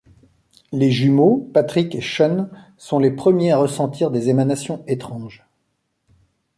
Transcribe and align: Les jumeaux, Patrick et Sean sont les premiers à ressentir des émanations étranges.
Les 0.71 0.89
jumeaux, 0.89 1.47
Patrick 1.53 1.93
et 1.93 2.01
Sean 2.01 2.49
sont 2.79 2.97
les 2.97 3.11
premiers 3.11 3.51
à 3.51 3.59
ressentir 3.59 4.09
des 4.09 4.29
émanations 4.29 4.83
étranges. 4.87 5.45